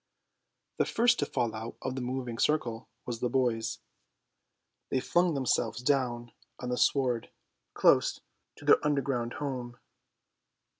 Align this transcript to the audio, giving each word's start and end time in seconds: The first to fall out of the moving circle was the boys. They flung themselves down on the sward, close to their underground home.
The 0.79 0.85
first 0.85 1.19
to 1.19 1.27
fall 1.27 1.53
out 1.53 1.77
of 1.83 1.93
the 1.93 2.01
moving 2.01 2.39
circle 2.39 2.89
was 3.05 3.19
the 3.19 3.29
boys. 3.29 3.77
They 4.89 4.99
flung 4.99 5.35
themselves 5.35 5.83
down 5.83 6.31
on 6.59 6.69
the 6.69 6.75
sward, 6.79 7.29
close 7.75 8.19
to 8.55 8.65
their 8.65 8.83
underground 8.83 9.33
home. 9.33 9.77